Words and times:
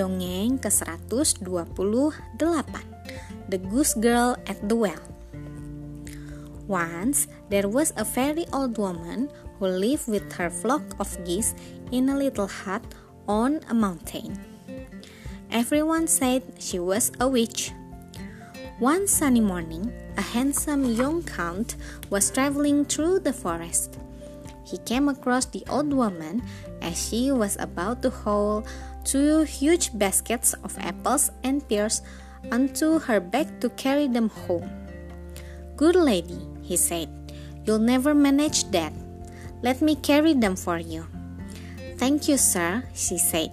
Dongeng 0.00 0.56
ke-128 0.56 2.40
The 3.52 3.60
Goose 3.60 3.92
Girl 4.00 4.32
at 4.48 4.56
the 4.64 4.72
Well 4.72 5.04
Once 6.64 7.28
there 7.52 7.68
was 7.68 7.92
a 8.00 8.04
very 8.08 8.48
old 8.48 8.80
woman 8.80 9.28
who 9.60 9.68
lived 9.68 10.08
with 10.08 10.24
her 10.40 10.48
flock 10.48 10.80
of 10.96 11.12
geese 11.28 11.52
in 11.92 12.08
a 12.08 12.16
little 12.16 12.48
hut 12.48 12.80
on 13.28 13.60
a 13.68 13.76
mountain. 13.76 14.40
Everyone 15.52 16.08
said 16.08 16.48
she 16.56 16.80
was 16.80 17.12
a 17.20 17.28
witch. 17.28 17.76
One 18.80 19.04
sunny 19.04 19.44
morning, 19.44 19.92
a 20.16 20.24
handsome 20.24 20.96
young 20.96 21.28
count 21.28 21.76
was 22.08 22.32
traveling 22.32 22.88
through 22.88 23.20
the 23.20 23.36
forest. 23.36 24.00
He 24.70 24.78
came 24.78 25.08
across 25.08 25.46
the 25.46 25.66
old 25.68 25.92
woman 25.92 26.42
as 26.80 26.94
she 26.94 27.32
was 27.32 27.58
about 27.58 28.02
to 28.02 28.10
haul 28.10 28.62
two 29.02 29.42
huge 29.42 29.90
baskets 29.98 30.54
of 30.62 30.78
apples 30.78 31.30
and 31.42 31.66
pears 31.66 32.02
onto 32.52 33.00
her 33.00 33.18
back 33.18 33.58
to 33.60 33.68
carry 33.70 34.06
them 34.06 34.28
home. 34.28 34.70
Good 35.76 35.96
lady, 35.96 36.38
he 36.62 36.76
said, 36.76 37.10
you'll 37.64 37.82
never 37.82 38.14
manage 38.14 38.70
that. 38.70 38.92
Let 39.62 39.82
me 39.82 39.96
carry 39.96 40.34
them 40.34 40.54
for 40.54 40.78
you. 40.78 41.06
Thank 41.96 42.28
you, 42.28 42.36
sir, 42.36 42.84
she 42.94 43.18
said. 43.18 43.50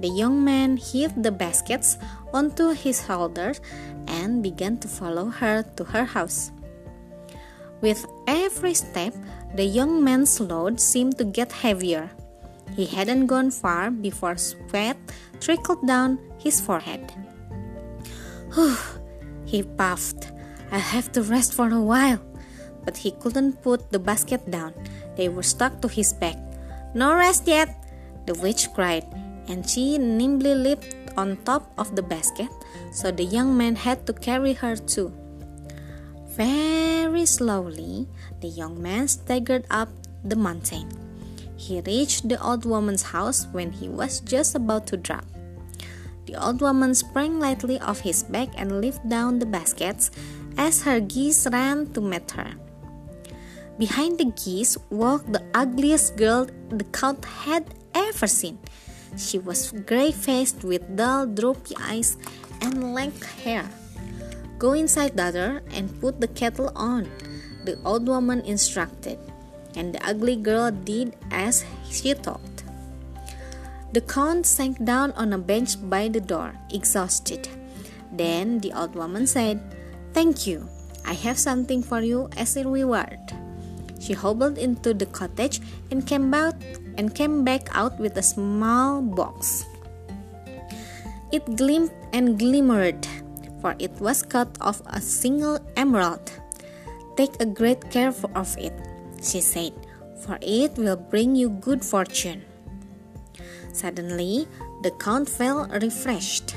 The 0.00 0.08
young 0.08 0.42
man 0.42 0.76
heaved 0.76 1.22
the 1.22 1.30
baskets 1.30 1.96
onto 2.32 2.72
his 2.72 3.04
shoulders 3.06 3.60
and 4.08 4.42
began 4.42 4.78
to 4.78 4.88
follow 4.88 5.28
her 5.28 5.62
to 5.76 5.84
her 5.84 6.04
house. 6.04 6.50
With 7.80 8.06
every 8.26 8.74
step, 8.74 9.14
the 9.54 9.64
young 9.64 10.04
man's 10.04 10.38
load 10.40 10.80
seemed 10.80 11.16
to 11.18 11.24
get 11.24 11.52
heavier. 11.52 12.10
He 12.76 12.86
hadn't 12.86 13.26
gone 13.26 13.50
far 13.50 13.90
before 13.90 14.36
sweat 14.36 14.96
trickled 15.40 15.86
down 15.86 16.18
his 16.38 16.60
forehead. 16.60 17.12
He 19.46 19.62
puffed. 19.62 20.30
I'll 20.70 20.78
have 20.94 21.10
to 21.12 21.22
rest 21.22 21.54
for 21.54 21.68
a 21.68 21.80
while. 21.80 22.20
But 22.84 22.96
he 22.96 23.10
couldn't 23.10 23.62
put 23.62 23.90
the 23.90 23.98
basket 23.98 24.48
down. 24.50 24.74
They 25.16 25.28
were 25.28 25.42
stuck 25.42 25.80
to 25.82 25.88
his 25.88 26.12
back. 26.12 26.36
No 26.94 27.14
rest 27.14 27.46
yet, 27.46 27.74
the 28.26 28.34
witch 28.34 28.68
cried, 28.74 29.04
and 29.48 29.68
she 29.68 29.98
nimbly 29.98 30.54
leaped 30.54 30.94
on 31.16 31.36
top 31.44 31.70
of 31.76 31.96
the 31.96 32.02
basket, 32.02 32.48
so 32.92 33.10
the 33.10 33.24
young 33.24 33.56
man 33.56 33.76
had 33.76 34.06
to 34.06 34.12
carry 34.12 34.54
her 34.54 34.76
too. 34.76 35.12
Very 36.36 37.26
slowly, 37.26 38.06
the 38.40 38.48
young 38.48 38.80
man 38.80 39.08
staggered 39.08 39.66
up 39.70 39.88
the 40.22 40.36
mountain. 40.36 40.86
He 41.56 41.80
reached 41.82 42.28
the 42.28 42.40
old 42.40 42.64
woman's 42.64 43.02
house 43.02 43.46
when 43.50 43.72
he 43.72 43.88
was 43.88 44.20
just 44.20 44.54
about 44.54 44.86
to 44.88 44.96
drop. 44.96 45.24
The 46.26 46.38
old 46.38 46.62
woman 46.62 46.94
sprang 46.94 47.40
lightly 47.40 47.80
off 47.80 48.00
his 48.00 48.22
back 48.22 48.48
and 48.56 48.80
lifted 48.80 49.10
down 49.10 49.40
the 49.40 49.46
baskets 49.46 50.10
as 50.56 50.82
her 50.82 51.00
geese 51.00 51.46
ran 51.50 51.92
to 51.94 52.00
meet 52.00 52.30
her. 52.30 52.54
Behind 53.78 54.18
the 54.18 54.30
geese 54.38 54.78
walked 54.90 55.32
the 55.32 55.42
ugliest 55.52 56.16
girl 56.16 56.46
the 56.70 56.84
count 56.92 57.24
had 57.24 57.66
ever 57.92 58.28
seen. 58.28 58.58
She 59.16 59.40
was 59.40 59.72
gray 59.72 60.12
faced 60.12 60.62
with 60.62 60.94
dull, 60.94 61.26
droopy 61.26 61.74
eyes 61.82 62.16
and 62.62 62.94
lank 62.94 63.24
hair. 63.42 63.68
Go 64.60 64.76
inside, 64.76 65.16
daughter, 65.16 65.64
and 65.72 65.88
put 66.04 66.20
the 66.20 66.28
kettle 66.28 66.70
on, 66.76 67.08
the 67.64 67.80
old 67.82 68.06
woman 68.06 68.44
instructed 68.44 69.18
and 69.76 69.94
the 69.94 70.02
ugly 70.04 70.36
girl 70.36 70.70
did 70.70 71.16
as 71.30 71.64
she 71.88 72.14
thought. 72.14 72.40
The 73.92 74.00
count 74.00 74.46
sank 74.46 74.84
down 74.84 75.12
on 75.12 75.32
a 75.32 75.38
bench 75.38 75.74
by 75.88 76.08
the 76.08 76.20
door, 76.20 76.54
exhausted. 76.70 77.48
Then 78.12 78.58
the 78.60 78.72
old 78.72 78.94
woman 78.94 79.26
said, 79.26 79.58
Thank 80.12 80.46
you. 80.46 80.68
I 81.06 81.14
have 81.24 81.38
something 81.38 81.82
for 81.82 82.00
you 82.00 82.28
as 82.36 82.56
a 82.56 82.68
reward. 82.68 83.18
She 83.98 84.12
hobbled 84.12 84.58
into 84.58 84.94
the 84.94 85.06
cottage 85.06 85.60
and 85.90 86.06
came 86.06 86.30
back 86.30 86.54
and 86.98 87.14
came 87.14 87.44
back 87.44 87.68
out 87.72 87.98
with 87.98 88.16
a 88.16 88.22
small 88.22 89.02
box. 89.02 89.64
It 91.32 91.56
gleamed 91.56 91.90
and 92.12 92.38
glimmered, 92.38 93.06
for 93.60 93.76
it 93.78 93.92
was 94.00 94.22
cut 94.22 94.48
off 94.60 94.82
a 94.86 95.00
single 95.00 95.58
emerald. 95.76 96.32
Take 97.16 97.40
a 97.40 97.46
great 97.46 97.90
care 97.90 98.14
of 98.34 98.56
it, 98.58 98.72
she 99.22 99.40
said, 99.40 99.72
for 100.24 100.38
it 100.40 100.76
will 100.76 100.96
bring 100.96 101.36
you 101.36 101.50
good 101.50 101.84
fortune. 101.84 102.42
Suddenly, 103.72 104.48
the 104.82 104.90
count 104.92 105.28
felt 105.28 105.70
refreshed. 105.82 106.56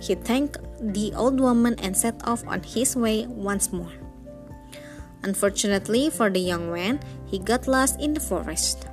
He 0.00 0.14
thanked 0.14 0.58
the 0.80 1.12
old 1.14 1.40
woman 1.40 1.76
and 1.80 1.96
set 1.96 2.20
off 2.26 2.46
on 2.46 2.62
his 2.62 2.96
way 2.96 3.26
once 3.26 3.72
more. 3.72 3.92
Unfortunately 5.22 6.10
for 6.10 6.28
the 6.28 6.40
young 6.40 6.70
man, 6.70 7.00
he 7.24 7.38
got 7.38 7.66
lost 7.66 8.00
in 8.00 8.12
the 8.12 8.20
forest. 8.20 8.86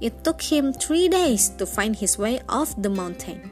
It 0.00 0.24
took 0.24 0.42
him 0.42 0.72
three 0.72 1.08
days 1.08 1.50
to 1.58 1.66
find 1.66 1.94
his 1.94 2.18
way 2.18 2.40
off 2.48 2.74
the 2.80 2.90
mountain. 2.90 3.50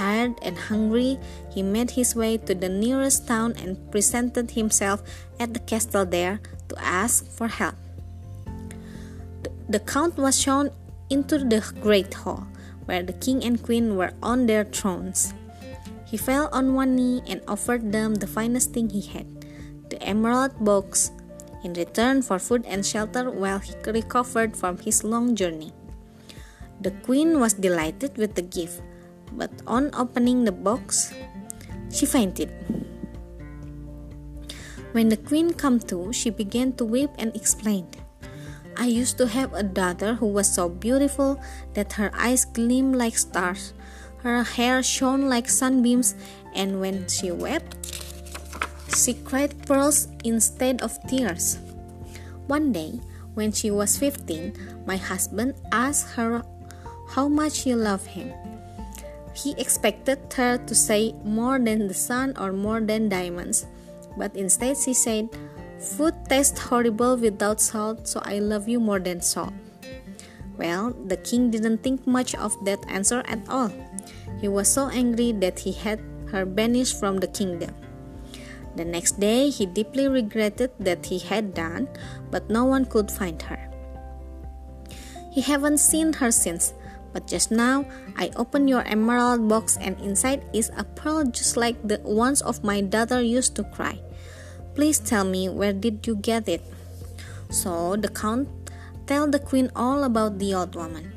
Tired 0.00 0.40
and 0.40 0.56
hungry, 0.56 1.20
he 1.52 1.60
made 1.60 1.92
his 1.92 2.16
way 2.16 2.40
to 2.48 2.54
the 2.56 2.72
nearest 2.72 3.28
town 3.28 3.52
and 3.60 3.76
presented 3.92 4.56
himself 4.56 5.04
at 5.36 5.52
the 5.52 5.60
castle 5.60 6.06
there 6.08 6.40
to 6.72 6.74
ask 6.80 7.28
for 7.28 7.48
help. 7.52 7.76
The 9.68 9.80
count 9.84 10.16
was 10.16 10.40
shown 10.40 10.72
into 11.10 11.36
the 11.36 11.60
great 11.84 12.14
hall, 12.14 12.48
where 12.88 13.02
the 13.02 13.12
king 13.12 13.44
and 13.44 13.60
queen 13.60 14.00
were 14.00 14.16
on 14.22 14.46
their 14.46 14.64
thrones. 14.64 15.34
He 16.08 16.16
fell 16.16 16.48
on 16.50 16.72
one 16.72 16.96
knee 16.96 17.20
and 17.28 17.44
offered 17.46 17.92
them 17.92 18.14
the 18.14 18.26
finest 18.26 18.72
thing 18.72 18.88
he 18.88 19.04
had 19.04 19.28
the 19.92 20.00
emerald 20.00 20.56
box 20.64 21.12
in 21.62 21.74
return 21.74 22.22
for 22.22 22.38
food 22.38 22.64
and 22.64 22.86
shelter 22.86 23.28
while 23.28 23.58
he 23.58 23.74
recovered 23.84 24.56
from 24.56 24.78
his 24.78 25.04
long 25.04 25.36
journey. 25.36 25.74
The 26.80 26.92
queen 27.04 27.38
was 27.38 27.52
delighted 27.52 28.16
with 28.16 28.34
the 28.34 28.48
gift, 28.48 28.80
but 29.32 29.50
on 29.66 29.90
opening 29.94 30.44
the 30.44 30.52
box, 30.52 31.14
she 31.90 32.06
fainted. 32.06 32.50
When 34.92 35.08
the 35.08 35.16
queen 35.16 35.54
came 35.54 35.78
to, 35.86 36.12
she 36.12 36.30
began 36.30 36.72
to 36.74 36.84
weep 36.84 37.10
and 37.18 37.34
explained, 37.36 37.96
I 38.76 38.86
used 38.86 39.18
to 39.18 39.28
have 39.28 39.52
a 39.52 39.62
daughter 39.62 40.14
who 40.14 40.26
was 40.26 40.52
so 40.52 40.68
beautiful 40.68 41.40
that 41.74 41.92
her 41.94 42.10
eyes 42.14 42.44
gleamed 42.44 42.96
like 42.96 43.18
stars, 43.18 43.74
her 44.22 44.42
hair 44.42 44.82
shone 44.82 45.28
like 45.28 45.48
sunbeams, 45.48 46.14
and 46.54 46.80
when 46.80 47.06
she 47.08 47.30
wept, 47.30 47.76
she 48.96 49.14
cried 49.14 49.54
pearls 49.66 50.08
instead 50.24 50.82
of 50.82 50.98
tears. 51.08 51.58
One 52.46 52.72
day, 52.72 53.00
when 53.34 53.52
she 53.52 53.70
was 53.70 53.96
15, 53.96 54.82
my 54.86 54.96
husband 54.96 55.54
asked 55.72 56.16
her 56.16 56.42
how 57.10 57.28
much 57.28 57.52
she 57.62 57.74
loved 57.74 58.06
him. 58.06 58.32
He 59.34 59.54
expected 59.58 60.18
her 60.34 60.58
to 60.58 60.74
say 60.74 61.14
more 61.24 61.58
than 61.58 61.88
the 61.88 61.94
sun 61.94 62.34
or 62.38 62.52
more 62.52 62.80
than 62.80 63.08
diamonds 63.08 63.66
but 64.16 64.34
instead 64.34 64.76
she 64.76 64.94
said, 64.94 65.28
Food 65.78 66.14
tastes 66.28 66.60
horrible 66.60 67.16
without 67.16 67.60
salt, 67.60 68.06
so 68.06 68.20
I 68.24 68.38
love 68.38 68.68
you 68.68 68.80
more 68.80 69.00
than 69.00 69.20
salt. 69.20 69.54
Well, 70.58 70.92
the 70.92 71.16
king 71.16 71.50
didn't 71.50 71.82
think 71.82 72.06
much 72.06 72.34
of 72.34 72.52
that 72.64 72.84
answer 72.88 73.24
at 73.24 73.40
all. 73.48 73.72
He 74.40 74.48
was 74.48 74.68
so 74.68 74.88
angry 74.88 75.32
that 75.40 75.58
he 75.58 75.72
had 75.72 76.00
her 76.30 76.44
banished 76.44 77.00
from 77.00 77.16
the 77.16 77.28
kingdom. 77.28 77.74
The 78.76 78.84
next 78.84 79.18
day, 79.18 79.48
he 79.48 79.64
deeply 79.64 80.06
regretted 80.06 80.70
that 80.78 81.06
he 81.06 81.18
had 81.18 81.54
done, 81.54 81.88
but 82.30 82.50
no 82.50 82.64
one 82.64 82.84
could 82.84 83.10
find 83.10 83.40
her. 83.42 83.58
He 85.32 85.40
haven't 85.40 85.78
seen 85.78 86.12
her 86.14 86.30
since, 86.30 86.74
but 87.12 87.26
just 87.26 87.50
now 87.50 87.84
I 88.16 88.30
opened 88.36 88.68
your 88.68 88.82
emerald 88.82 89.48
box 89.48 89.76
and 89.76 89.98
inside 90.00 90.44
is 90.52 90.70
a 90.76 90.84
pearl 90.84 91.24
just 91.24 91.56
like 91.56 91.76
the 91.86 91.98
ones 92.04 92.42
of 92.42 92.62
my 92.64 92.80
daughter 92.80 93.20
used 93.20 93.56
to 93.56 93.64
cry. 93.64 93.98
Please 94.74 94.98
tell 94.98 95.24
me 95.24 95.48
where 95.48 95.72
did 95.72 96.06
you 96.06 96.16
get 96.16 96.48
it? 96.48 96.62
So 97.50 97.96
the 97.96 98.08
count 98.08 98.48
told 99.06 99.32
the 99.32 99.42
queen 99.42 99.70
all 99.74 100.04
about 100.04 100.38
the 100.38 100.54
old 100.54 100.74
woman. 100.74 101.12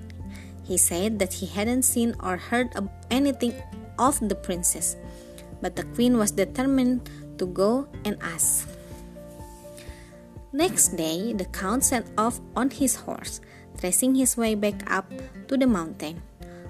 He 0.65 0.77
said 0.77 1.19
that 1.19 1.33
he 1.33 1.45
hadn't 1.45 1.83
seen 1.83 2.15
or 2.23 2.37
heard 2.37 2.73
anything 3.11 3.53
of 3.99 4.17
the 4.17 4.35
princess, 4.35 4.95
but 5.61 5.75
the 5.75 5.83
queen 5.93 6.17
was 6.17 6.31
determined 6.31 7.09
to 7.37 7.45
go 7.45 7.87
and 8.05 8.17
ask. 8.21 8.67
Next 10.53 10.95
day, 10.95 11.33
the 11.33 11.45
count 11.45 11.83
set 11.83 12.05
off 12.17 12.39
on 12.55 12.69
his 12.69 12.95
horse 12.95 13.41
tracing 13.77 14.15
his 14.15 14.37
way 14.37 14.55
back 14.55 14.89
up 14.91 15.11
to 15.47 15.57
the 15.57 15.67
mountain, 15.67 16.21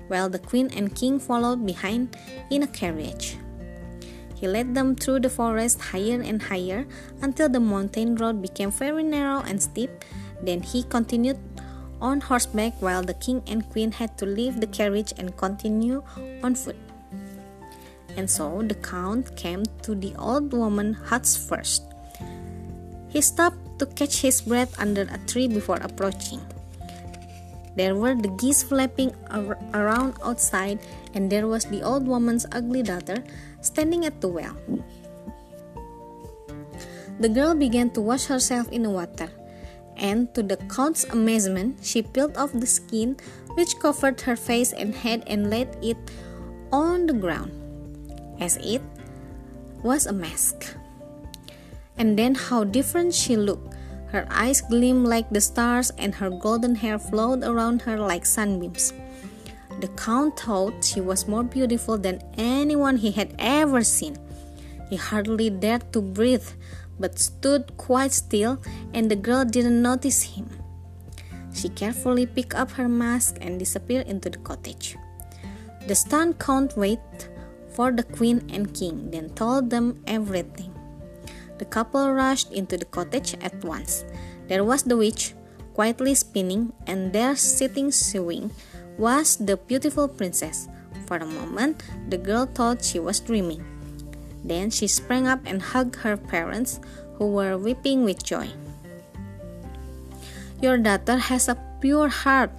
while 0.08 0.30
the 0.30 0.40
queen 0.40 0.70
and 0.76 0.96
king 0.96 1.20
followed 1.20 1.66
behind 1.66 2.16
in 2.50 2.64
a 2.64 2.68
carriage. 2.68 3.38
He 4.36 4.48
led 4.48 4.76
them 4.76 4.96
through 4.96 5.22
the 5.22 5.30
forest 5.30 5.80
higher 5.80 6.20
and 6.20 6.42
higher 6.42 6.86
until 7.22 7.48
the 7.48 7.62
mountain 7.62 8.16
road 8.16 8.42
became 8.42 8.72
very 8.72 9.04
narrow 9.04 9.40
and 9.40 9.62
steep. 9.62 9.90
Then 10.42 10.62
he 10.62 10.84
continued 10.84 11.40
on 12.02 12.20
horseback 12.20 12.74
while 12.82 13.02
the 13.02 13.14
king 13.14 13.42
and 13.48 13.64
queen 13.72 13.94
had 13.94 14.18
to 14.18 14.26
leave 14.26 14.60
the 14.60 14.68
carriage 14.68 15.14
and 15.18 15.38
continue 15.38 16.04
on 16.44 16.56
foot. 16.56 16.76
And 18.18 18.30
so 18.30 18.62
the 18.62 18.76
count 18.76 19.36
came 19.38 19.64
to 19.84 19.96
the 19.96 20.14
old 20.20 20.52
woman's 20.52 20.98
hut 21.08 21.26
first. 21.26 21.84
He 23.08 23.22
stopped 23.22 23.80
to 23.80 23.86
catch 23.86 24.22
his 24.22 24.42
breath 24.42 24.78
under 24.78 25.04
a 25.04 25.18
tree 25.26 25.48
before 25.48 25.78
approaching. 25.78 26.42
There 27.76 27.96
were 27.96 28.14
the 28.14 28.30
geese 28.38 28.62
flapping 28.62 29.14
ar- 29.30 29.58
around 29.74 30.22
outside, 30.24 30.80
and 31.14 31.30
there 31.30 31.48
was 31.48 31.66
the 31.66 31.82
old 31.82 32.06
woman's 32.06 32.46
ugly 32.52 32.84
daughter 32.84 33.24
standing 33.62 34.06
at 34.06 34.22
the 34.22 34.30
well. 34.30 34.58
The 37.20 37.30
girl 37.30 37.56
began 37.56 37.90
to 37.92 38.02
wash 38.02 38.26
herself 38.26 38.70
in 38.70 38.84
the 38.84 38.90
water, 38.94 39.30
and 39.98 40.34
to 40.34 40.44
the 40.44 40.58
count's 40.70 41.04
amazement, 41.06 41.82
she 41.82 42.02
peeled 42.02 42.38
off 42.38 42.54
the 42.54 42.70
skin 42.70 43.18
which 43.54 43.80
covered 43.80 44.22
her 44.22 44.36
face 44.36 44.74
and 44.74 44.94
head 44.94 45.24
and 45.26 45.50
laid 45.50 45.70
it 45.82 45.98
on 46.72 47.06
the 47.06 47.14
ground, 47.14 47.54
as 48.40 48.58
it 48.58 48.82
was 49.82 50.06
a 50.06 50.14
mask. 50.14 50.74
And 51.98 52.18
then 52.18 52.34
how 52.34 52.64
different 52.66 53.14
she 53.14 53.38
looked! 53.38 53.73
Her 54.14 54.28
eyes 54.30 54.62
gleamed 54.62 55.08
like 55.10 55.34
the 55.34 55.42
stars, 55.42 55.90
and 55.98 56.14
her 56.14 56.30
golden 56.30 56.76
hair 56.76 57.00
flowed 57.00 57.44
around 57.44 57.82
her 57.82 57.98
like 57.98 58.30
sunbeams. 58.30 58.94
The 59.82 59.90
Count 59.98 60.40
thought 60.40 60.86
she 60.86 61.02
was 61.02 61.28
more 61.28 61.42
beautiful 61.42 61.98
than 61.98 62.22
anyone 62.38 62.98
he 62.98 63.10
had 63.10 63.34
ever 63.40 63.82
seen. 63.84 64.22
He 64.88 64.98
hardly 64.98 65.50
dared 65.50 65.92
to 65.94 66.02
breathe, 66.02 66.46
but 67.00 67.18
stood 67.18 67.76
quite 67.78 68.12
still, 68.14 68.62
and 68.94 69.10
the 69.10 69.18
girl 69.18 69.46
didn't 69.46 69.82
notice 69.82 70.38
him. 70.38 70.48
She 71.52 71.70
carefully 71.70 72.28
picked 72.28 72.54
up 72.54 72.70
her 72.78 72.88
mask 72.88 73.38
and 73.42 73.58
disappeared 73.58 74.06
into 74.06 74.30
the 74.30 74.38
cottage. 74.46 74.96
The 75.88 75.96
stunned 75.96 76.38
Count 76.38 76.78
waited 76.78 77.34
for 77.74 77.92
the 77.92 78.04
Queen 78.04 78.46
and 78.54 78.74
King, 78.74 79.10
then 79.10 79.34
told 79.34 79.72
them 79.72 80.04
everything. 80.06 80.73
The 81.64 81.72
couple 81.72 82.12
rushed 82.12 82.52
into 82.52 82.76
the 82.76 82.84
cottage 82.84 83.40
at 83.40 83.56
once. 83.64 84.04
There 84.52 84.68
was 84.68 84.84
the 84.84 85.00
witch, 85.00 85.32
quietly 85.72 86.12
spinning, 86.12 86.76
and 86.92 87.16
there 87.16 87.40
sitting 87.40 87.88
sewing 87.88 88.52
was 89.00 89.40
the 89.40 89.56
beautiful 89.56 90.12
princess. 90.12 90.68
For 91.08 91.24
a 91.24 91.26
moment, 91.26 91.80
the 92.12 92.20
girl 92.20 92.52
thought 92.52 92.84
she 92.84 93.00
was 93.00 93.24
dreaming. 93.24 93.64
Then 94.44 94.76
she 94.76 94.92
sprang 94.92 95.24
up 95.24 95.40
and 95.48 95.64
hugged 95.64 96.04
her 96.04 96.20
parents, 96.20 96.84
who 97.16 97.32
were 97.32 97.56
weeping 97.56 98.04
with 98.04 98.28
joy. 98.28 98.52
Your 100.60 100.76
daughter 100.76 101.16
has 101.16 101.48
a 101.48 101.56
pure 101.80 102.12
heart, 102.12 102.52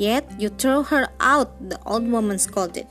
yet 0.00 0.24
you 0.40 0.48
throw 0.48 0.80
her 0.88 1.12
out, 1.20 1.52
the 1.60 1.76
old 1.84 2.08
woman 2.08 2.40
scolded. 2.40 2.88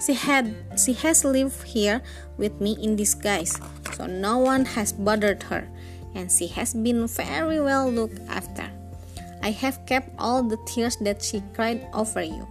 She 0.00 0.14
had 0.14 0.54
she 0.76 0.92
has 1.04 1.24
lived 1.24 1.62
here 1.64 2.02
with 2.36 2.60
me 2.60 2.76
in 2.80 2.96
disguise, 2.96 3.58
so 3.96 4.06
no 4.06 4.38
one 4.38 4.64
has 4.76 4.92
bothered 4.92 5.42
her, 5.44 5.66
and 6.14 6.30
she 6.30 6.46
has 6.52 6.74
been 6.74 7.08
very 7.08 7.60
well 7.60 7.90
looked 7.90 8.20
after. 8.28 8.68
I 9.42 9.50
have 9.50 9.84
kept 9.86 10.10
all 10.18 10.42
the 10.42 10.58
tears 10.66 10.96
that 11.00 11.22
she 11.22 11.42
cried 11.54 11.86
over 11.94 12.22
you. 12.22 12.46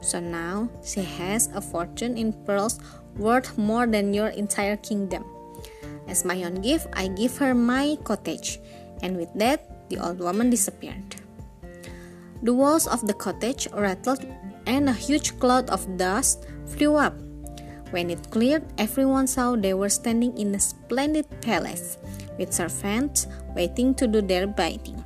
So 0.00 0.20
now 0.20 0.68
she 0.84 1.00
has 1.00 1.48
a 1.54 1.60
fortune 1.60 2.18
in 2.18 2.36
pearls 2.44 2.78
worth 3.16 3.56
more 3.56 3.86
than 3.86 4.12
your 4.12 4.28
entire 4.28 4.76
kingdom. 4.76 5.24
As 6.06 6.24
my 6.24 6.44
own 6.44 6.60
gift, 6.60 6.86
I 6.92 7.08
give 7.08 7.38
her 7.38 7.54
my 7.54 7.96
cottage, 8.04 8.60
and 9.02 9.16
with 9.16 9.32
that, 9.34 9.88
the 9.88 9.98
old 9.98 10.20
woman 10.20 10.50
disappeared. 10.50 11.16
The 12.42 12.52
walls 12.52 12.86
of 12.86 13.06
the 13.06 13.14
cottage 13.14 13.66
rattled, 13.72 14.20
and 14.66 14.88
a 14.88 14.92
huge 14.92 15.38
cloud 15.38 15.70
of 15.70 15.96
dust 15.96 16.46
flew 16.66 16.96
up. 16.96 17.14
When 17.90 18.10
it 18.10 18.30
cleared, 18.30 18.64
everyone 18.78 19.26
saw 19.26 19.54
they 19.54 19.74
were 19.74 19.88
standing 19.88 20.36
in 20.36 20.54
a 20.54 20.58
splendid 20.58 21.30
palace, 21.42 21.98
with 22.38 22.52
servants 22.52 23.26
waiting 23.54 23.94
to 23.94 24.06
do 24.06 24.20
their 24.20 24.46
bidding. 24.46 25.04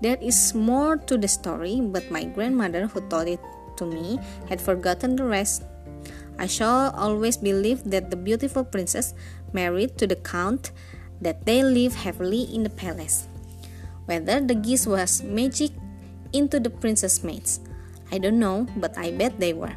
There 0.00 0.18
is 0.20 0.54
more 0.54 0.96
to 0.96 1.18
the 1.18 1.28
story, 1.28 1.80
but 1.80 2.10
my 2.10 2.24
grandmother, 2.24 2.86
who 2.86 3.00
told 3.08 3.28
it 3.28 3.40
to 3.76 3.86
me, 3.86 4.18
had 4.48 4.60
forgotten 4.60 5.16
the 5.16 5.24
rest. 5.24 5.64
I 6.38 6.46
shall 6.46 6.90
always 6.96 7.36
believe 7.36 7.84
that 7.90 8.10
the 8.10 8.16
beautiful 8.16 8.64
princess 8.64 9.14
married 9.52 9.96
to 9.98 10.06
the 10.06 10.16
count, 10.16 10.72
that 11.20 11.46
they 11.46 11.62
live 11.62 11.94
happily 11.94 12.42
in 12.52 12.62
the 12.64 12.70
palace. 12.70 13.28
Whether 14.06 14.40
the 14.40 14.54
geese 14.54 14.86
was 14.86 15.22
magic 15.22 15.70
into 16.32 16.60
the 16.60 16.70
princess 16.70 17.22
maids, 17.22 17.60
I 18.14 18.22
don't 18.22 18.38
know, 18.38 18.70
but 18.78 18.94
I 18.94 19.10
bet 19.10 19.42
they 19.42 19.50
were. 19.50 19.74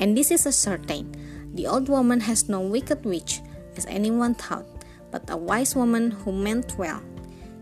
And 0.00 0.16
this 0.16 0.32
is 0.32 0.48
a 0.48 0.52
certain 0.56 1.12
the 1.52 1.68
old 1.68 1.92
woman 1.92 2.24
has 2.24 2.48
no 2.48 2.58
wicked 2.64 3.04
witch, 3.04 3.44
as 3.76 3.84
anyone 3.84 4.32
thought, 4.34 4.64
but 5.12 5.28
a 5.28 5.36
wise 5.36 5.76
woman 5.76 6.10
who 6.10 6.32
meant 6.32 6.74
well. 6.80 7.04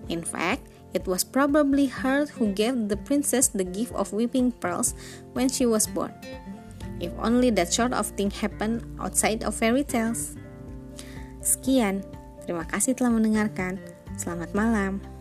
In 0.08 0.22
fact, 0.22 0.62
it 0.94 1.04
was 1.10 1.26
probably 1.26 1.90
her 1.90 2.24
who 2.38 2.54
gave 2.54 2.88
the 2.88 2.96
princess 2.96 3.48
the 3.48 3.66
gift 3.66 3.92
of 3.98 4.14
weeping 4.14 4.52
pearls 4.52 4.94
when 5.34 5.50
she 5.50 5.66
was 5.66 5.90
born. 5.90 6.14
If 7.02 7.10
only 7.18 7.50
that 7.50 7.74
sort 7.74 7.92
of 7.92 8.06
thing 8.14 8.30
happened 8.30 8.86
outside 9.02 9.42
of 9.42 9.58
fairy 9.58 9.82
tales. 9.82 10.38
Sekian, 11.42 12.06
terima 12.46 12.70
kasih 12.70 12.94
telah 12.94 13.10
mendengarkan. 13.10 13.82
Selamat 14.14 14.54
malam. 14.54 15.11